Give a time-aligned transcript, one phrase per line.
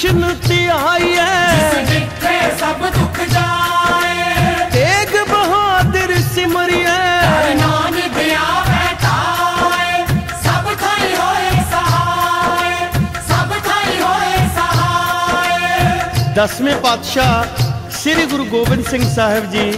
[0.00, 10.04] ਕ੍ਰਿਸ਼ਨ ਧਿਆਈਐ ਜਿੱਥੇ ਸਭ ਦੁੱਖ ਜਾਏ। ਤੇਗ ਬਹਾਦਰ ਸਿਮਰਿਐ। ਨਾਨਕ ਆਵੇ ਤਾਏ
[10.44, 12.88] ਸਭ ਥਾਈ ਹੋਏ ਸਹਾਏ।
[13.28, 19.72] ਸਭ ਥਾਈ ਹੋਏ ਸਹਾਏ। ਦਸਵੇਂ ਪਾਤਸ਼ਾਹ ਸ੍ਰੀ ਗੁਰੂ ਗੋਬਿੰਦ ਸਿੰਘ ਸਾਹਿਬ ਜੀ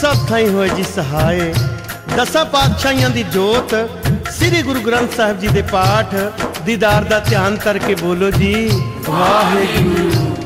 [0.00, 1.52] ਸਭ ਥਾਈ ਹੋਏ ਜੀ ਸਹਾਏ।
[2.16, 3.74] ਦਸਾਂ ਪਾਤਸ਼ਾਹੀਆਂ ਦੀ ਜੋਤ
[4.30, 6.14] ਸ੍ਰੀ ਗੁਰੂ ਗ੍ਰੰਥ ਸਾਹਿਬ ਜੀ ਦੇ ਪਾਠ
[6.68, 10.36] ਦੀਦਾਰ ਦਾ ਧਿਆਨ ਕਰਕੇ ਬੋਲੋ ਜੀ। ਵਾਹਿਗੁਰੂ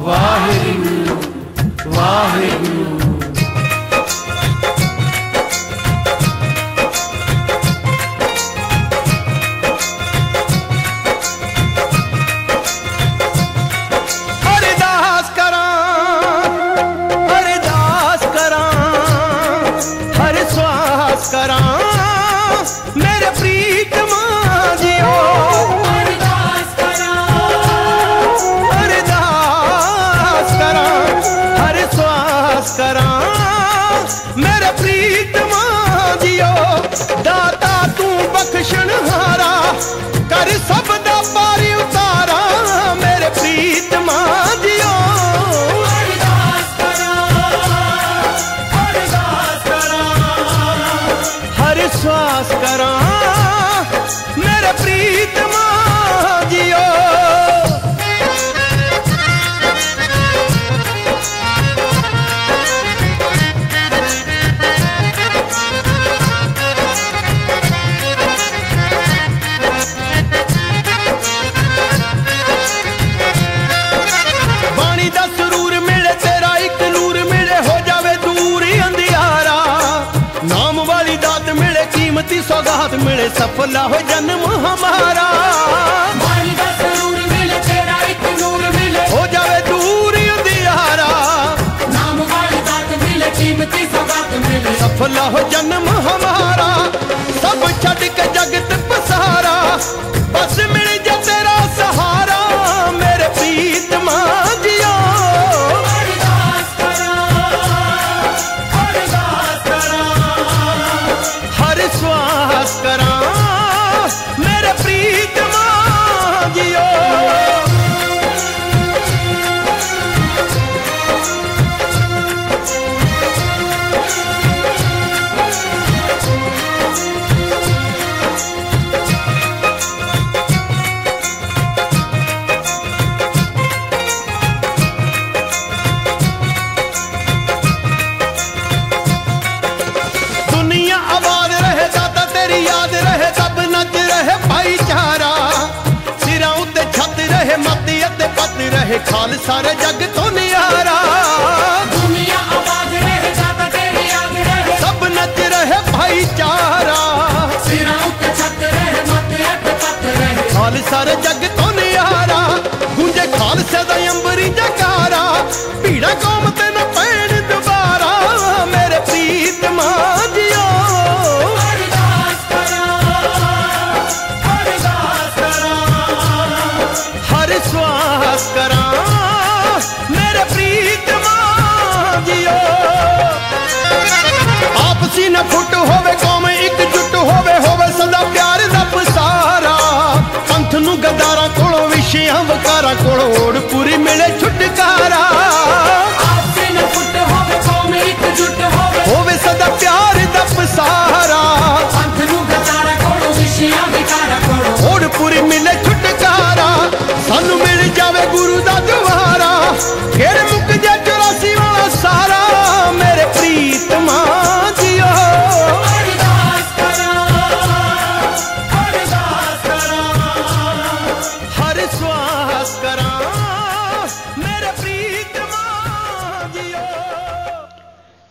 [0.00, 1.16] ਵਾਹਿਗੁਰੂ
[1.86, 3.03] ਵਾਹਿਗੁਰੂ।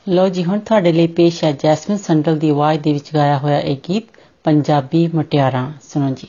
[0.09, 3.59] ਲੋ ਜੀ ਹੁਣ ਤੁਹਾਡੇ ਲਈ ਪੇਸ਼ ਹੈ ਜੈਸਮਿਨ ਸੰਡਲ ਦੀ ਆਵਾਜ਼ ਦੇ ਵਿੱਚ ਗਾਇਆ ਹੋਇਆ
[3.59, 4.03] ਇਹ ਗੀਤ
[4.43, 6.27] ਪੰਜਾਬੀ ਮਟਿਆਰਾਂ। ਸੁਣੋ ਜੀ।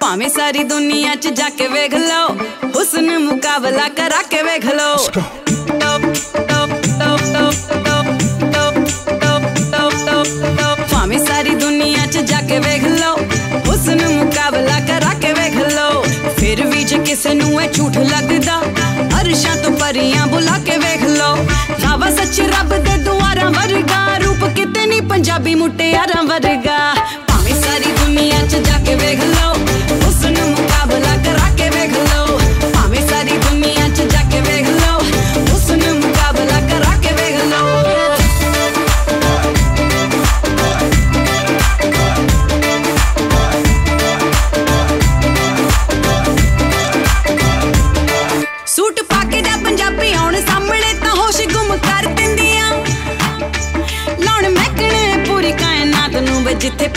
[0.00, 2.28] ਭਾਵੇਂ ਸਾਰੀ ਦੁਨੀਆ 'ਚ ਜਾ ਕੇ ਵੇਖ ਲਓ
[2.76, 5.75] ਹੁਸਨ ਮੁਕਾਬਲਾ ਕਰਾ ਕੇ ਵੇਖ ਲਓ।
[17.86, 18.54] झूठ लगदा।
[19.16, 21.30] हर्षा तो परिया बुला के वेख लो।
[21.82, 26.78] रावा सच रब दे दुआरा वरगा। रूप कितनी पंजाबी मुटे यार वरगा।
[27.30, 29.35] भावे सारी दुनिया च जाके वेख लो।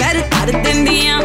[0.01, 1.19] कर कर देंदियां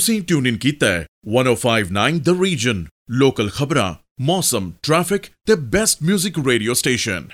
[0.00, 6.46] ਤੁਸੀਂ ਟਿਊਨ ਇਨ ਕੀਤਾ ਹੈ। 1059 ਦ ਰੀਜਨ ਲੋਕਲ ਖਬਰਾਂ ਮੌਸਮ ਟ੍ਰੈਫਿਕ ਤੇ ਬੈਸਟ 뮤직
[6.46, 7.28] ਰੇਡੀਓ ਸਟੇਸ਼ਨ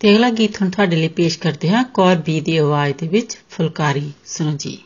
[0.00, 3.36] ਤੇ ਅਗਲਾ ਗੀਤ ਹੁਣ ਤੁਹਾਡੇ ਲਈ ਪੇਸ਼ ਕਰਦੇ ਹਾਂ। ਕੌਰ ਬੀ ਦੀ ਆਵਾਜ਼ ਦੇ ਵਿੱਚ
[3.50, 4.78] ਫੁਲਕਾਰੀ ਸੁਣੋ ਜੀ।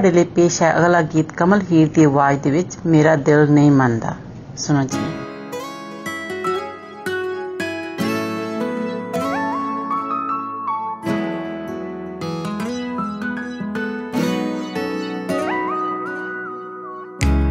[0.00, 3.70] ਤੁਹਾਡੇ ਲਈ ਪੇਸ਼ ਹੈ ਅਗਲਾ ਗੀਤ ਕਮਲ ਹੀਰ ਦੀ ਆਵਾਜ਼ ਦੇ ਵਿੱਚ, ਮੇਰਾ ਦਿਲ ਨਹੀਂ
[3.70, 4.14] ਮੰਨਦਾ।
[4.56, 4.98] ਸੁਣੋ ਜੀ।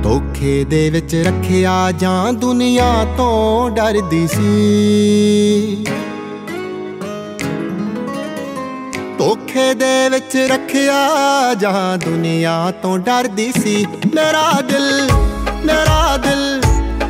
[0.04, 4.50] ਧੋਖੇ ਦੇ ਵਿੱਚ ਰੱਖਿਆ ਜਾਂ ਦੁਨੀਆ ਤੋਂ ਡਰਦੀ ਸੀ।
[9.20, 11.10] ਧੋਖੇ ਦੇ ਵਿੱਚ ਰੱਖਿਆ
[11.54, 13.86] ਜਾਂ ਦੁਨੀਆ ਤੋਂ ਡਰਦੀ ਸੀ।
[14.16, 15.10] ਮੇਰਾ ਦਿਲ
[15.66, 16.62] ਮੇਰਾ ਦਿਲ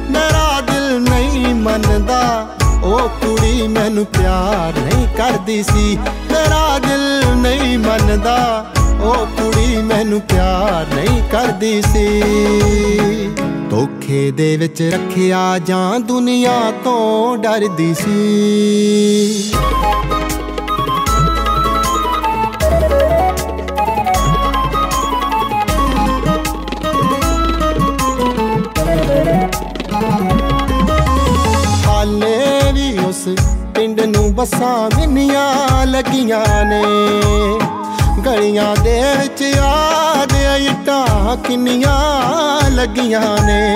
[0.10, 2.50] ਮੇਰਾ ਦਿਲ ਨਹੀਂ ਮੰਨਦਾ।
[2.84, 6.00] ਉਹ ਕੁੜੀ ਮੈਨੂੰ ਪਿਆਰ ਨਹੀਂ ਕਰਦੀ ਸੀ।
[6.32, 8.66] ਮੇਰਾ ਦਿਲ ਨਹੀਂ ਮੰਨਦਾ।
[9.01, 12.24] ਉਹ ਕੁੜੀ ਮੈਨੂੰ ਪਿਆਰ ਨਹੀਂ ਕਰਦੀ ਸੀ।
[13.70, 19.54] ਧੋਖੇ ਦੇ ਵਿੱਚ ਰੱਖਿਆ ਜਾਂ ਦੁਨੀਆ ਤੋਂ ਡਰਦੀ ਸੀ।
[33.80, 36.82] ਪਿੰਡ ਨੂੰ ਬੱਸਾਂ ਮਿੰਨੀਆਂ ਲੱਗੀਆਂ ਨੇ।
[38.26, 43.76] ਗਲੀਆਂ ਦੇ ਵਿੱਚ ਯਾਦ ਇੱਟਾਂ ਕਿੰਨੀਆਂ ਲੱਗੀਆਂ ਨੇ।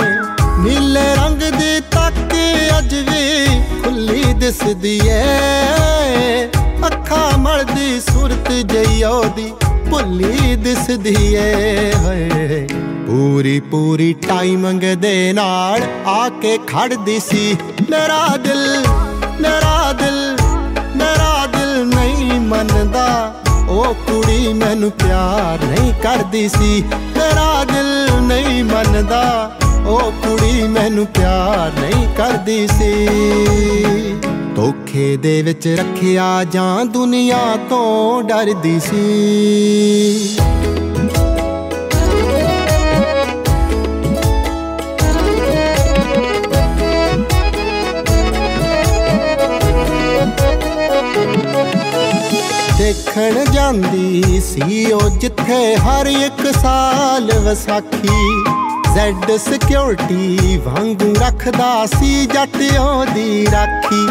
[0.60, 2.34] ਨੀਲੇ ਰੰਗ ਦੀ ਤੱਕ
[2.78, 3.46] ਅੱਜ ਵੀ
[3.84, 6.50] ਖੁੱਲੀ ਦਿਸਦੀ ਏ।
[6.88, 9.52] ਅੱਖਾਂ ਮਲਦੀ ਸੁਰਤ ਜਈ ਉਹਦੀ,
[9.90, 12.68] ਭੁੱਲੀ ਦਿਸਦੀ ਏ। ਹਏ,
[13.08, 17.58] ਪੂਰੀ ਪੂਰੀ ਟਾਈਮਿੰਗ ਦੇ ਨਾਲ ਆ ਕੇ ਖੜਦੀ ਸੀ।
[17.90, 18.84] ਮੇਰਾ ਦਿਲ
[19.44, 20.38] ਮੇਰਾ ਦਿਲ
[20.96, 23.36] ਮੇਰਾ ਦਿਲ ਨਹੀਂ ਮੰਨਦਾ।
[23.70, 29.52] ਉਹ ਕੁੜੀ ਮੈਨੂੰ ਪਿਆਰ ਨਹੀਂ ਕਰਦੀ ਸੀ। ਮੇਰਾ ਦਿਲ ਨਹੀਂ ਮੰਨਦਾ।
[29.88, 33.08] ਉਹ ਕੁੜੀ ਮੈਨੂੰ ਪਿਆਰ ਨਹੀਂ ਕਰਦੀ ਸੀ।
[34.56, 40.38] ਧੋਖੇ ਦੇ ਵਿੱਚ ਰੱਖਿਆ ਜਾਂ ਦੁਨੀਆ ਤੋਂ ਡਰਦੀ ਸੀ।
[52.84, 58.44] ਦੇਖਣ ਜਾਂਦੀ ਸੀ ਉਹ ਜਿੱਥੇ ਹਰ ਇੱਕ ਸਾਲ ਵਿਸਾਖੀ।
[58.94, 64.06] ਜ਼ੈਡ ਸਿਕਿਉਰਿਟੀ ਵਾਂਗੂ ਰੱਖਦਾ ਸੀ ਜੱਟ ਉਹਦੀ ਰਾਖੀ।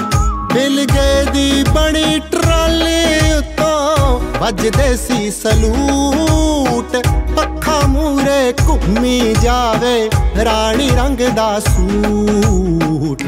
[0.55, 6.97] ਬਿਲ ਗਏ ਦੀ ਬਣੀ ਟਰਾਲੀ ਉਤੋਂ ਵੱਜਦੇ ਸੀ ਸਲੂਟ।
[7.43, 10.11] ਅੱਖਾਂ ਮੂਰੇ ਘੁੰਮੀ ਜਾਵੇ
[10.45, 13.23] ਰਾਣੀ ਰੰਗ ਦਾ ਸੂਟ।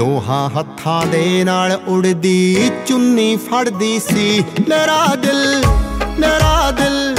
[0.00, 5.64] ਦੋਹਾਂ ਹੱਥਾਂ ਦੇ ਨਾਲ ਉੜਦੀ ਚੁੰਨੀ ਫੜਦੀ ਸੀ। ਮੇਰਾ ਦਿਲ
[6.18, 7.16] ਮੇਰਾ ਦਿਲ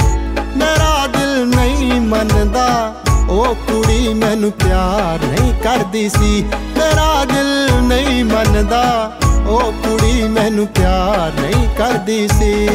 [0.56, 2.94] ਮੇਰਾ ਦਿਲ ਨਹੀਂ ਮੰਨਦਾ।
[3.30, 9.16] ਉਹ ਕੁੜੀ ਮੈਨੂੰ ਪਿਆਰ ਨਹੀਂ ਕਰਦੀ ਸੀ। ਮੇਰਾ ਦਿਲ ਨਹੀਂ ਮੰਨਦਾ।
[9.48, 12.66] ਉਹ ਕੁੜੀ ਮੈਨੂੰ ਪਿਆਰ ਨਹੀਂ ਕਰਦੀ ਸੀ।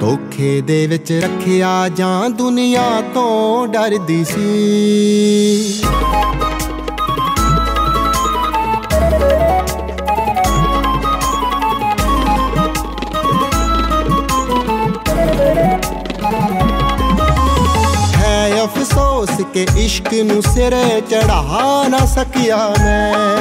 [0.00, 5.84] ਧੋਖੇ ਦੇ ਵਿੱਚ ਰੱਖਿਆ ਜਾਂ ਦੁਨੀਆ ਤੋਂ ਡਰਦੀ ਸੀ।
[18.96, 21.42] ਅਫਸੋਸ ਕਿ ਇਸ਼ਕ ਨੂੰ ਸਿਰੇ ਚੜਾ
[21.88, 23.36] ਨਾ ਸਕਿਆ ਮੈਂ।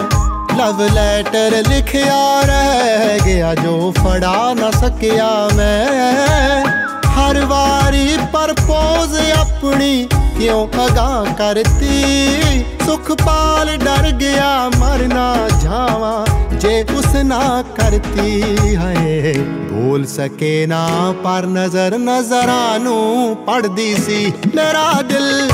[0.58, 6.66] ਲਵ ਲੈਟਰ ਲਿਖਿਆ ਰਹਿ ਗਿਆ ਜੋ ਫੜਾ ਨਾ ਸਕਿਆ ਮੈਂ।
[7.08, 10.08] ਹਰ ਵਾਰੀ ਪਰਪੋਜ਼ ਆਪਣੀ
[10.38, 12.66] ਕਿਉਂ ਅਗਾ ਕਰਤੀ?
[12.86, 18.42] ਸੁਖਪਾਲ ਡਰ ਗਿਆ ਮਰ ਨਾ ਜਾਵਾਂ। ਜੇ ਉਸ ਨਾ ਕਰਤੀ
[18.76, 19.34] ਹੈ
[19.72, 20.88] ਬੋਲ ਸਕੇ ਨਾ,
[21.24, 25.50] ਪਰ ਨਜ਼ਰ ਨਜ਼ਰਾਂ ਨੂੰ ਪੜਦੀ ਸੀ। ਮੇਰਾ ਦਿਲ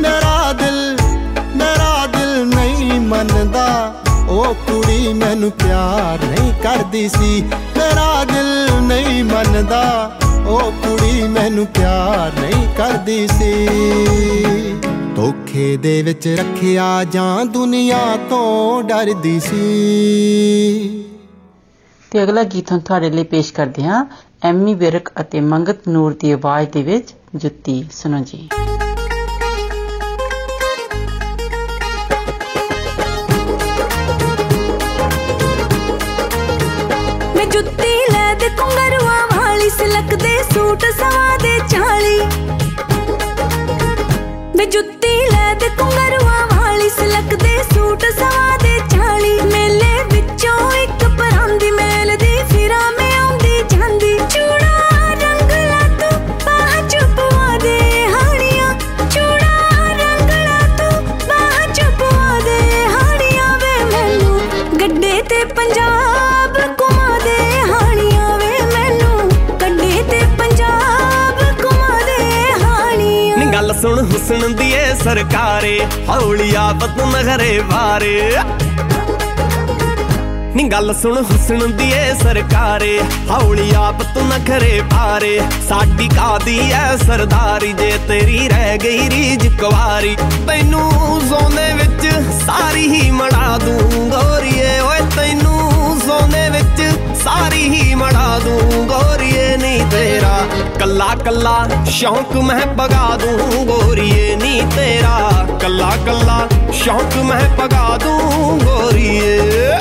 [0.00, 0.98] ਮੇਰਾ ਦਿਲ
[1.56, 3.94] ਮੇਰਾ ਦਿਲ ਨਹੀਂ ਮੰਨਦਾ।
[4.28, 7.42] ਉਹ ਕੁੜੀ ਮੈਨੂੰ ਪਿਆਰ ਨਹੀਂ ਕਰਦੀ ਸੀ।
[7.76, 10.12] ਮੇਰਾ ਦਿਲ ਨਹੀਂ ਮੰਨਦਾ।
[10.46, 13.68] ਉਹ ਕੁੜੀ ਮੈਨੂੰ ਪਿਆਰ ਨਹੀਂ ਕਰਦੀ ਸੀ।
[15.20, 21.04] ਧੋਖੇ ਦੇ ਵਿੱਚ ਰੱਖਿਆ ਜਾਂ ਦੁਨੀਆ ਤੋਂ ਡਰਦੀ ਸੀ।
[22.10, 24.06] ਤੇ ਅਗਲਾ ਗੀਤ ਹੁਣ ਤੁਹਾਡੇ ਲਈ ਪੇਸ਼ ਕਰਦੇ ਹਾਂ।
[24.42, 28.48] ਐਮੀ ਵਿਰਕ ਅਤੇ ਮੰਗਤ ਨੂਰ ਦੀ ਆਵਾਜ਼ ਦੇ ਵਿੱਚ ਜੁੱਤੀ। ਸੁਣੋ ਜੀ।
[37.36, 42.20] ਮੈਂ ਜੁੱਤੀ ਲੈ ਦੇ ਕੁੰਗਰੂਆਂ ਵਾਲੀ ਸਿਲਕ ਦੇ ਸੂਟ ਸਵਾ ਦੇ ਚਾਲੀ।
[44.56, 44.99] ਮੈਂ ਜੁੱਤੀ
[75.00, 78.36] ਹੁਸਨ ਦੀ ਏ ਸਰਕਾਰੇ ਹੌਲੀ ਆਫਤ ਨਗਰੇ ਵਾਰੇ
[80.54, 82.98] ਨੀ ਗੱਲ ਸੁਣ ਹੁਸਨ ਦੀ ਏ ਸਰਕਾਰੇ
[83.30, 90.16] ਹੌਲੀ ਆਪ ਤੂੰ ਨਖਰੇ ਪਾਰੇ ਸਾਡੀ ਕਾਦੀ ਐ ਸਰਦਾਰੀ ਜੇ ਤੇਰੀ ਰਹਿ ਗਈ ਰੀਜ ਕੁਵਾਰੀ
[90.46, 92.06] ਤੈਨੂੰ ਸੋਨੇ ਵਿੱਚ
[92.46, 95.69] ਸਾਰੀ ਹੀ ਮੜਾ ਦੂੰ ਗੋਰੀਏ ਓਏ ਤੈਨੂੰ
[96.10, 100.38] ਸੋਨੇ ਵਿੱਚ ਸਾਰੀ ਹੀ ਮੜਾ ਦੂੰ, ਗੋਰੀਏ ਨਹੀਂ ਤੇਰਾ।
[100.78, 108.58] ਕੱਲਾ ਕੱਲਾ ਸ਼ੌਂਕ ਮੈਂ ਪਗਾ ਦੂੰ, ਗੋਰੀਏ ਨਹੀਂ ਤੇਰਾ। ਕੱਲਾ ਕੱਲਾ ਸ਼ੌਂਕ ਮੈਂ ਪਗਾ ਦੂੰ,
[108.58, 109.78] ਗੋਰੀਏ।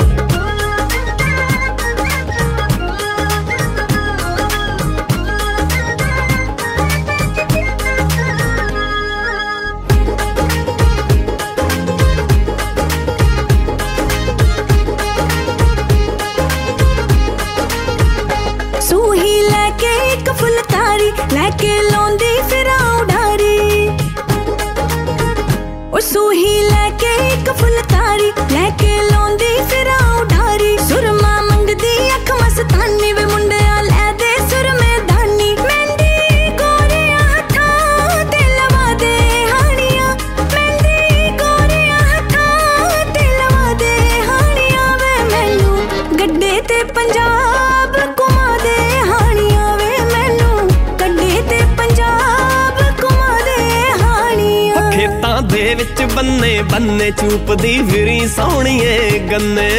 [21.59, 23.89] ਕੇ ਲਾਉਂਦੀ ਫਿਰਾਂ ਉਡਾਰੀ
[25.93, 27.88] ਉਹ ਸੂਹੀ ਲੈ ਕੇ ਇੱਕ ਫੁਲਕਾਰੀ
[57.00, 59.70] ਬੰਨੇ ਬੰਨੇ ਚੂਪਦੀ ਫਿਰੀ ਸੋਹਣੀਏ ਗੰਨੇ।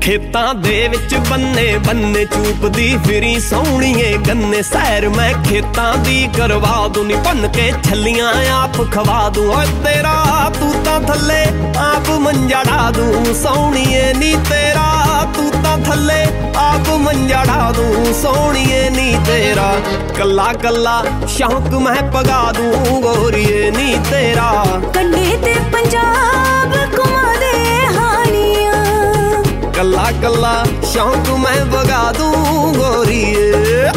[0.00, 7.06] ਖੇਤਾਂ ਦੇ ਵਿੱਚ ਬੰਨੇ ਬੰਨੇ ਚੂਪਦੀ ਫਿਰੀ ਸੋਹਣੀਏ ਗੰਨੇ। ਸੈਰ ਮੈਂ ਖੇਤਾਂ ਦੀ ਕਰਵਾ ਦੂੰ,
[7.06, 11.44] ਨੀ ਭੰਨ ਕੇ ਛੱਲੀਆਂ ਆਪ ਖਵਾ ਦੂੰ। ਓਏ ਤੇਰਾ ਤੂੰ ਤਾਂ ਥੱਲੇ
[11.78, 14.93] ਆਪ ਮੰਜੜਾ ਦੂੰ, ਸੋਹਣੀਏ ਨੀ ਤੇਰਾ
[15.24, 16.22] ਤੂੰ ਤਾਂ ਥੱਲੇ
[16.56, 19.74] ਆਪ ਮੰਜੜਾ ਦੂੰ ਸੋਹਣੀਏ ਨੀ ਤੇਰਾ।
[20.18, 27.52] ਕੱਲਾ ਕੱਲਾ ਸ਼ੌਂਕ ਮੈਂ ਪਗਾ ਦੂੰ ਗੋਰੀਏ ਨੀ ਤੇਰਾ। ਗੱਡੇ ਤੇ ਪੰਜਾਬ ਘੁਮਾ ਦੇ
[27.96, 28.84] ਹਾਣੀਆਂ।
[29.72, 33.90] ਕੱਲਾ ਕੱਲਾ ਸ਼ੌਂਕ ਮੈਂ ਵਗਾ ਦੂੰ ਗੋਰੀਏ।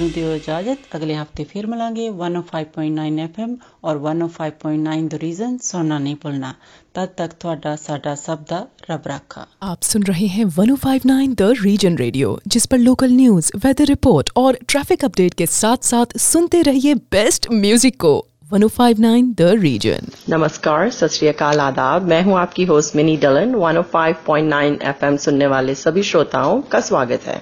[0.00, 3.50] ਬਲਵਿੰਦਰ ਨੂੰ ਦਿਓ ਇਜਾਜ਼ਤ ਅਗਲੇ ਹਫਤੇ ਫਿਰ ਮਿਲਾਂਗੇ 105.9 FM
[3.84, 6.52] ਔਰ 105.9 ਦ ਰੀਜ਼ਨ ਸੁਣਨਾ ਨਹੀਂ ਭੁੱਲਣਾ
[6.94, 11.98] ਤਦ ਤੱਕ ਤੁਹਾਡਾ ਸਾਡਾ ਸਭ ਦਾ ਰੱਬ ਰਾਖਾ आप सुन रहे हैं 1059 द रीजन
[11.98, 16.94] रेडियो जिस पर लोकल न्यूज वेदर रिपोर्ट और ट्रैफिक अपडेट के साथ साथ सुनते रहिए
[17.10, 18.14] बेस्ट म्यूजिक को
[18.54, 24.74] 1059 द रीजन नमस्कार सत श्री अकाल आदाब मैं हूं आपकी होस्ट मिनी डलन 105.9
[24.88, 27.40] एफएम सुनने वाले सभी श्रोताओं का स्वागत है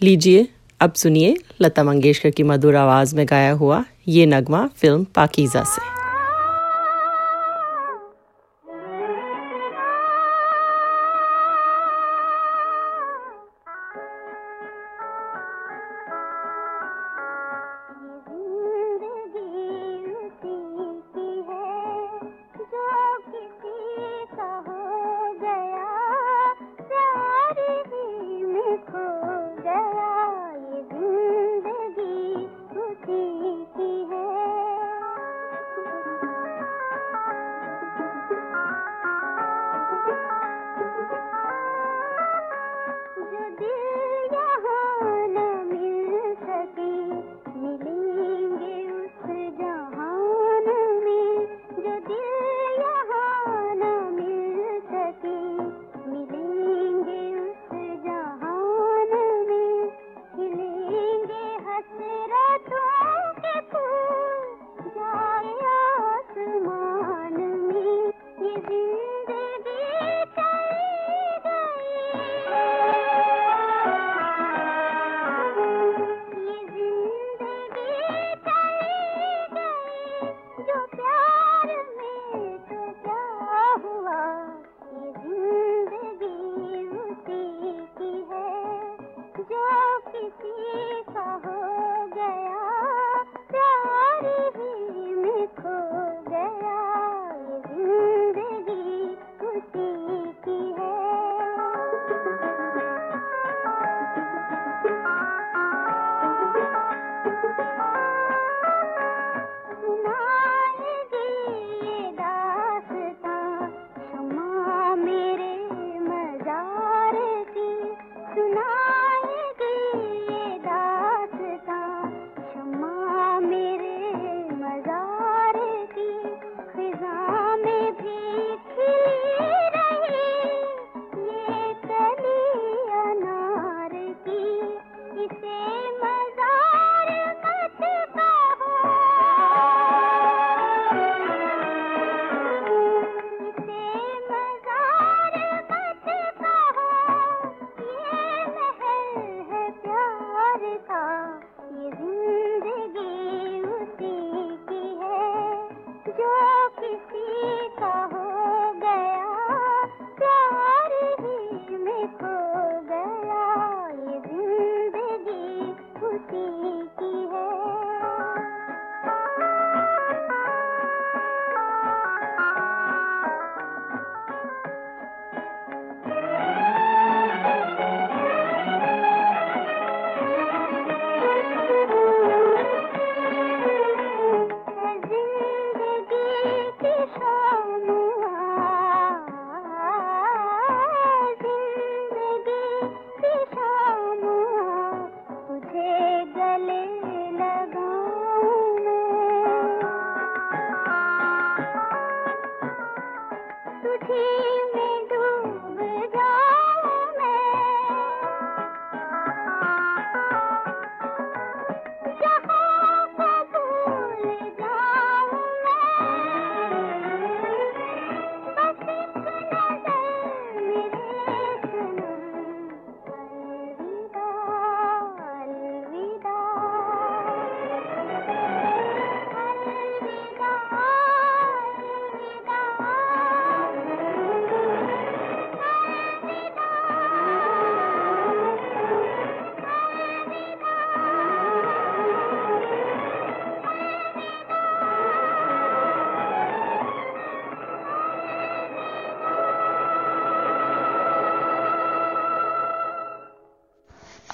[0.00, 0.46] लीजिए
[0.81, 6.00] अब सुनिए लता मंगेशकर की मधुर आवाज़ में गाया हुआ ये नगमा फ़िल्म पाकिज़ा से।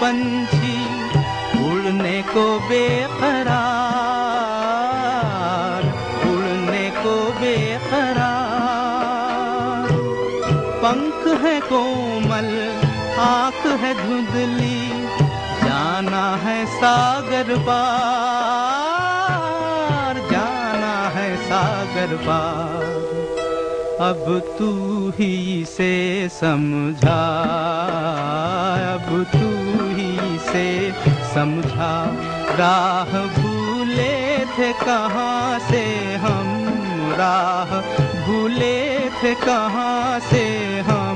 [0.00, 0.78] पंछी
[1.66, 3.46] उड़ने को बेकरार
[6.30, 8.56] उड़ने को बेकरार
[10.82, 12.48] पंख है कोमल,
[13.20, 14.80] आँख है धुंधली,
[15.62, 17.84] जाना है सागर पार,
[20.30, 22.94] जाना है सागर पार।
[24.00, 24.22] अब
[24.58, 24.70] तू
[25.18, 25.34] ही
[25.66, 25.94] से
[26.32, 27.22] समझा,
[28.94, 29.55] अब तू
[30.56, 30.92] से
[31.34, 31.94] समझा
[32.58, 34.14] राह भूले
[34.56, 35.82] थे कहाँ से
[36.22, 36.46] हम?
[37.18, 37.74] राह
[38.26, 38.78] भूले
[39.18, 40.44] थे कहाँ से
[40.88, 41.15] हम?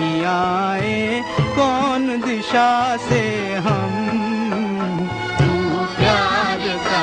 [0.00, 1.22] आए
[1.56, 3.22] कौन दिशा से
[3.66, 3.92] हम?
[5.98, 7.02] प्यार का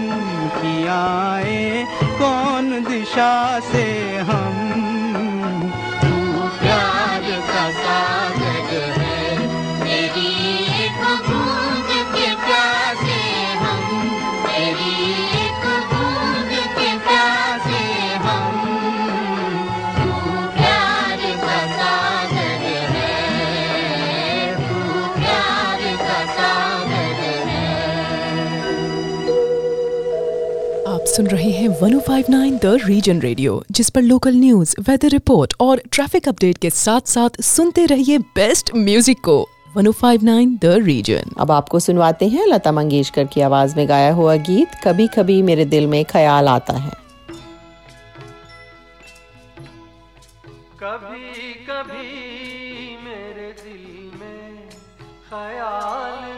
[0.95, 1.85] आए
[2.21, 3.33] कौन दिशा
[3.71, 3.85] से
[4.29, 4.50] हम
[31.11, 36.27] सुन रहे हैं 1059 द रीजन रेडियो जिस पर लोकल न्यूज़ वेदर रिपोर्ट और ट्रैफ़िक
[36.27, 39.35] अपडेट के साथ साथ सुनते रहिए बेस्ट म्यूज़िक को।
[39.77, 44.79] 1059 द रीजन अब आपको सुनवाते हैं लता मंगेशकर की आवाज़ में गाया हुआ गीत
[44.83, 46.91] कभी कभी मेरे दिल में ख्याल आता है।
[50.83, 54.69] कभी कभी मेरे दिल में
[55.29, 56.30] ख्याल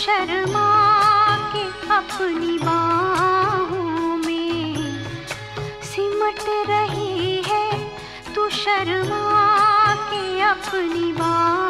[0.00, 0.68] शर्मा
[1.52, 4.76] के अपनी बाहों में
[5.90, 7.68] सिमट रही है
[8.34, 9.24] तू शर्मा
[10.12, 11.69] के अपनी बाहों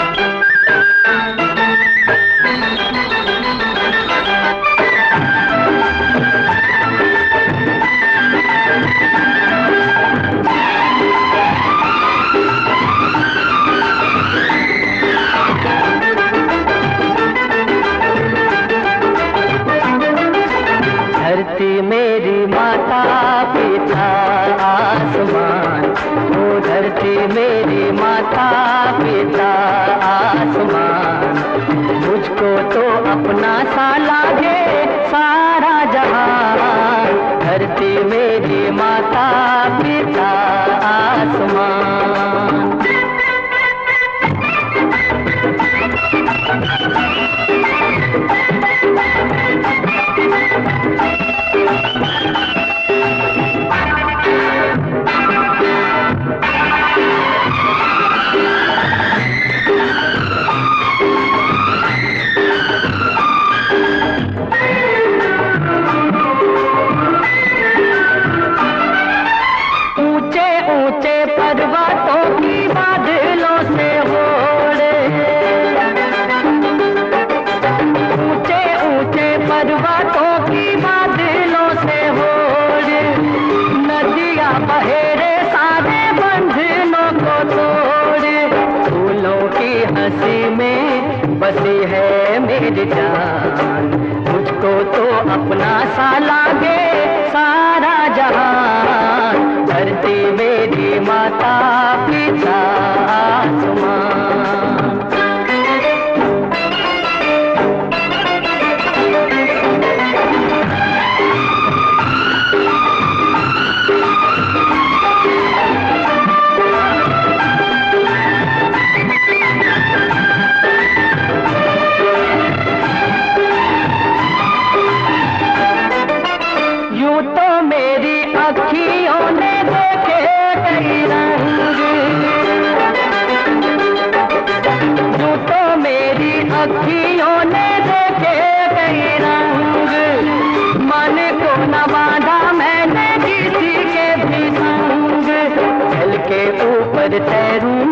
[147.11, 147.85] ऊपर तैरूं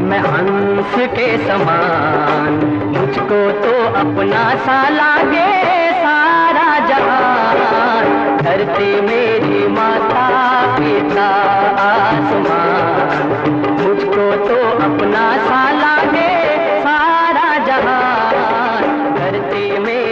[0.00, 2.52] मैं हंस के समान।
[2.98, 5.48] मुझको तो अपना सा लागे
[5.92, 10.28] सारा जहान। धरती मेरी माता,
[10.76, 11.28] पिता,
[11.82, 13.50] आसमान।
[13.82, 16.30] मुझको तो अपना सा लागे
[16.80, 20.11] सारा जहान। धरती मेरी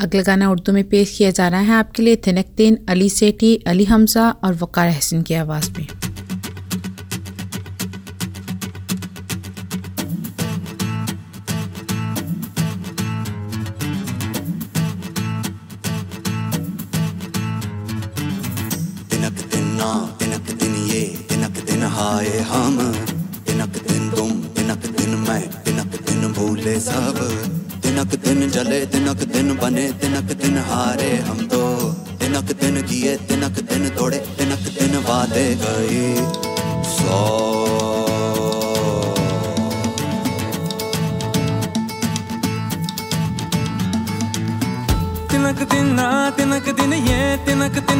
[0.00, 3.84] अगला गाना उर्दू में पेश किया जा रहा है। आपके लिए थिनकतीन अली सेठी, अली
[3.84, 5.86] हमजा और वकार हसन की आवाज़ में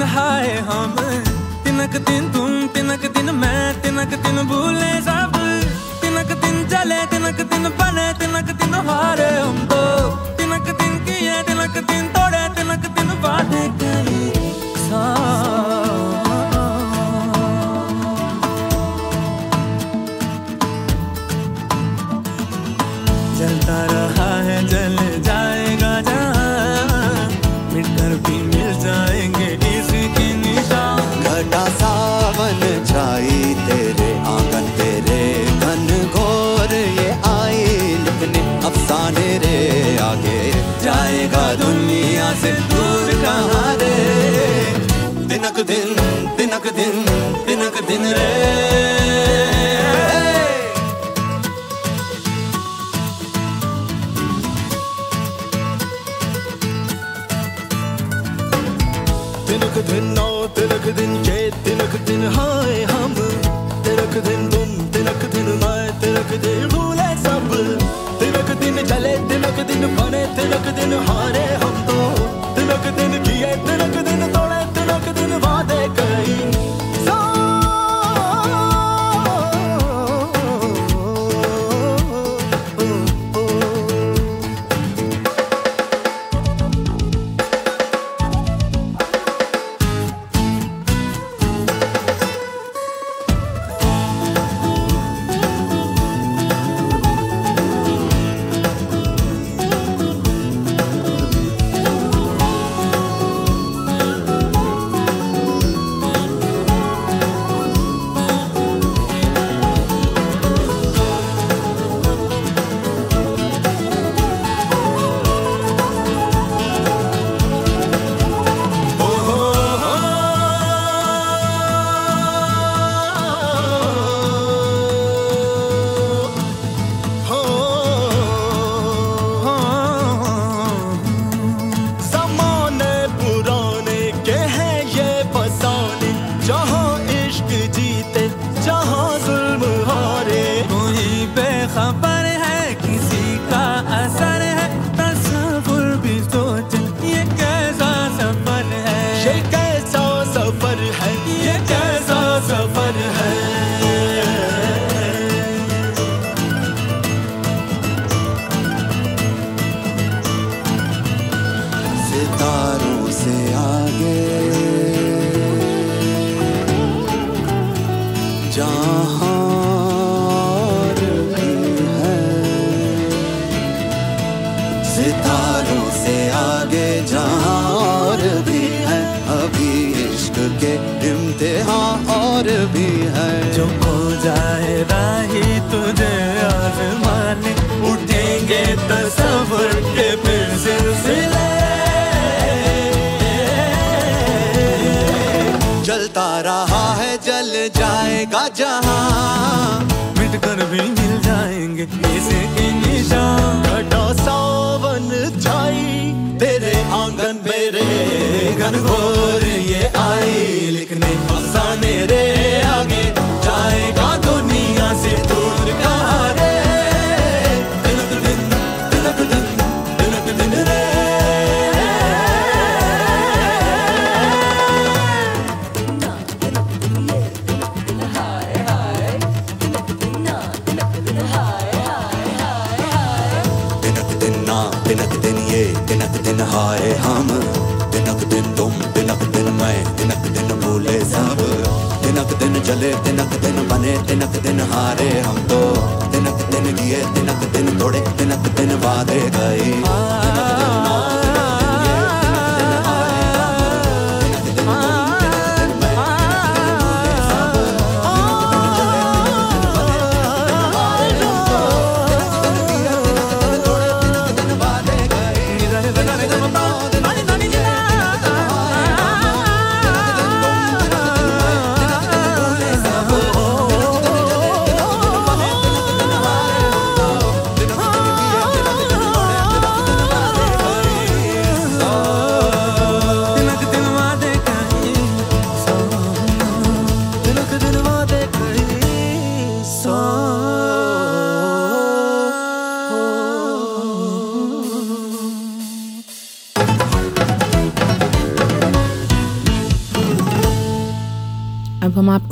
[0.03, 0.95] तन्हाए हम।
[1.65, 5.37] तिनक दिन तुम, तिनक दिन मैं, तिनक दिन भूले सब।
[6.03, 9.83] तिनक दिन चले, तिनक दिन बने, तिनक दिन हारे हम तो।
[10.37, 14.23] तिनक दिन किए, तिनक दिन तोड़े, तिनक दिन बाटे करी
[14.83, 15.52] सा
[59.49, 62.72] तिलक दिन नौ तिलक दिन चैत तिलक दिन हाय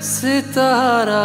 [0.00, 1.24] सितारा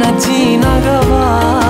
[0.00, 1.69] न जीना गवारा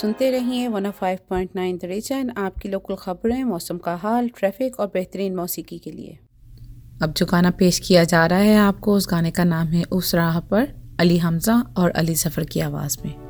[0.00, 4.86] सुनते रहिए वन ऑफ़ 105.9 नाइन रीजन आपकी लोकल खबरें, मौसम का हाल ट्रैफ़िक और
[4.86, 6.18] बेहतरीन मौसीकी के लिए।
[7.02, 10.14] अब जो गाना पेश किया जा रहा है आपको, उस गाने का नाम है उस
[10.14, 10.68] राह पर,
[11.00, 13.29] अली हमजा और अली सफ़र की आवाज़ में।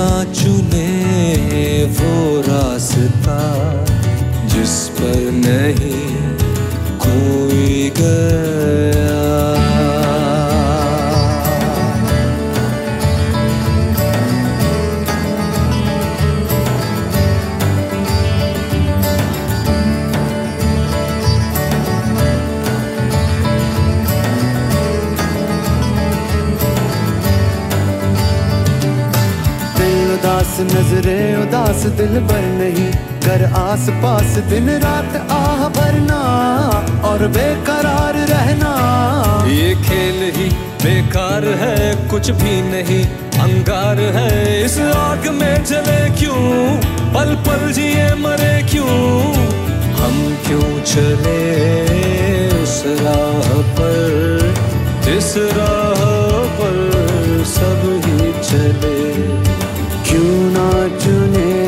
[0.00, 2.12] ना चुने वो
[2.48, 3.40] रास्ता
[4.52, 5.99] जिस पर नहीं
[30.62, 36.20] नजरे उदास दिल पर नहीं। कर आस पास दिन रात आह भरना
[37.04, 38.70] और बेकरार रहना।
[39.46, 40.50] ये खेल ही
[40.82, 43.04] बेकार है, कुछ भी नहीं।
[43.40, 46.76] अंगार है, इस आग में जले क्यों?
[47.14, 49.34] पल पल जिए मरे क्यों?
[49.94, 51.40] हम क्यों चले
[52.62, 54.54] उस राह पर?
[55.04, 56.04] जिस राह
[56.54, 56.90] पर
[57.46, 58.99] सब ही चले।
[61.00, 61.59] ना चुने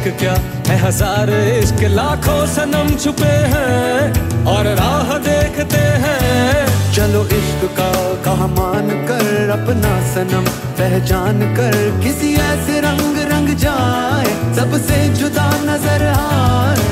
[0.00, 0.34] इश्क क्या
[0.66, 1.80] है हज़ार इश्क?
[1.92, 7.90] लाखों सनम छुपे हैं और राह देखते हैं। चलो इश्क का
[8.24, 10.48] कहा मान कर अपना सनम,
[10.80, 16.88] पहचान कर किसी ऐसे रंग रंग जाए सबसे जुदा नज़र आए।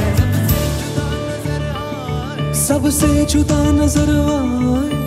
[2.61, 5.07] सबसे जुदा नज़र आए।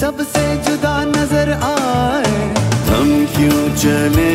[0.00, 2.55] सबसे जुदा नज़र आए।
[2.96, 4.34] हम क्यों चले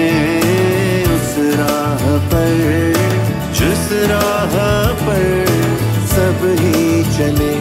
[1.04, 2.02] उस राह
[2.32, 2.94] पर?
[3.54, 4.54] जिस राह
[5.02, 5.26] पर
[6.12, 7.54] सब ही चले,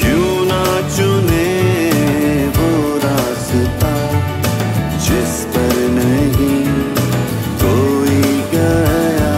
[0.00, 0.62] क्यों ना
[0.96, 1.44] चुने
[2.56, 3.92] वो रास्ता
[5.06, 6.64] जिस पर नहीं
[7.62, 8.22] कोई
[8.54, 9.34] गया?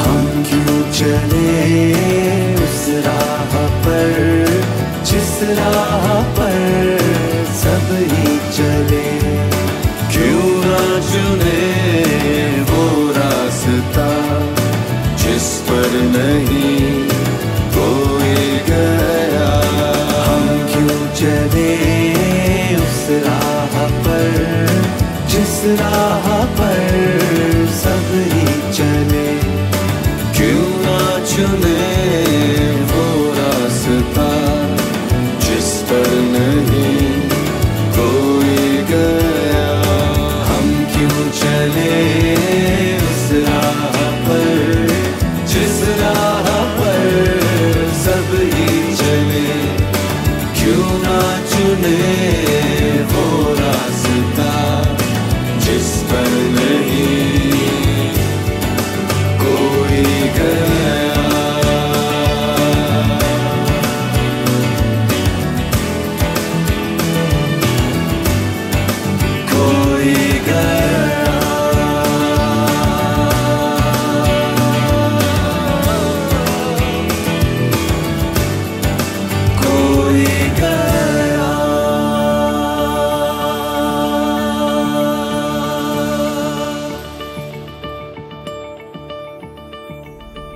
[0.00, 1.52] हम क्यों चले
[2.64, 4.12] उस राह पर?
[5.04, 6.31] जिस राह
[41.74, 42.51] क्यों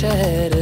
[0.00, 0.61] दिल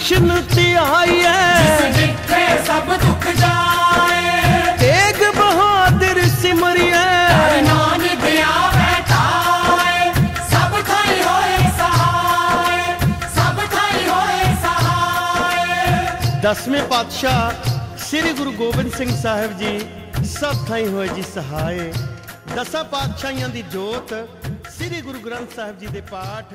[0.00, 10.12] ਕ੍ਰਿਸ਼ਨ ਧਿਆਈਐ ਜਿਸ ਜਿੱਥੇ ਸਭ ਦੁੱਖ ਜਾਏ। ਤੇਗ ਬਹਾਦਰ ਸਿਮਰਿਐ। ਹਰਿ ਨਾਮ ਦਿਆ ਬੈਠਾਏ
[10.50, 12.78] ਸਭ ਥਾਈ ਹੋਏ ਸਹਾਏ।
[13.34, 19.78] ਸਭ ਥਾਈ ਹੋਏ ਸਹਾਏ। ਦਸਵੇਂ ਪਾਤਸ਼ਾਹ ਸ੍ਰੀ ਗੁਰੂ ਗੋਬਿੰਦ ਸਿੰਘ ਸਾਹਿਬ ਜੀ
[20.30, 21.92] ਸਭ ਥਾਈ ਹੋਏ ਜੀ ਸਹਾਏ।
[22.56, 24.14] ਦਸਾਂ ਪਾਤਸ਼ਾਹੀਆਂ ਦੀ ਜੋਤ
[24.70, 26.54] ਸ੍ਰੀ ਗੁਰੂ ਗ੍ਰੰਥ ਸਾਹਿਬ ਜੀ ਦੇ ਪਾਠ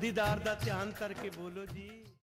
[0.00, 1.88] ਦੀਦਾਰ ਦਾ ਧਿਆਨ ਕਰਕੇ ਬੋਲੋ ਜੀ।